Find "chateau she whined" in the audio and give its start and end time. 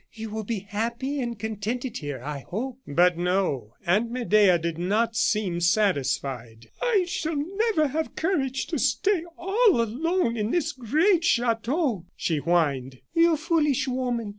11.23-12.97